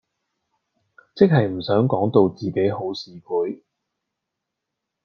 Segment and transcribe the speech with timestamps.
[1.13, 3.61] 即係唔想講到自己好市儈